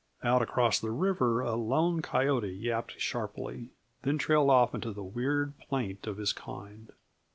[0.23, 3.69] Out across the river a lone coyote yapped sharply,
[4.01, 6.89] then trailed off into the weird plaint of his kind.